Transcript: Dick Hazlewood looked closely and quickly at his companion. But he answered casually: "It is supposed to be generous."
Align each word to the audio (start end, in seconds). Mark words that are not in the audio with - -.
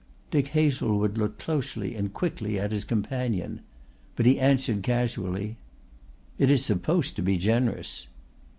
Dick 0.31 0.47
Hazlewood 0.47 1.19
looked 1.19 1.37
closely 1.37 1.93
and 1.93 2.11
quickly 2.11 2.59
at 2.59 2.71
his 2.71 2.83
companion. 2.85 3.61
But 4.15 4.25
he 4.25 4.39
answered 4.39 4.81
casually: 4.81 5.57
"It 6.39 6.49
is 6.49 6.65
supposed 6.65 7.15
to 7.17 7.21
be 7.21 7.37
generous." 7.37 8.07